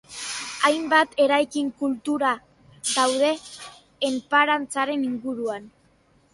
[0.69, 2.41] Hainbat eraikin kultural
[2.89, 3.31] daude
[4.11, 5.73] enparantzaren inguruan.